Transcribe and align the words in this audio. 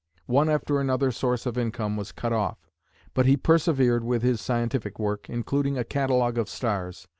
One 0.25 0.49
after 0.49 0.79
another 0.81 1.11
source 1.11 1.45
of 1.45 1.59
income 1.59 1.95
was 1.95 2.11
cut 2.11 2.33
off, 2.33 2.57
but 3.13 3.27
he 3.27 3.37
persevered 3.37 4.03
with 4.03 4.23
his 4.23 4.41
scientific 4.41 4.97
work, 4.97 5.29
including 5.29 5.77
a 5.77 5.83
catalogue 5.83 6.39
of 6.39 6.49
stars. 6.49 7.07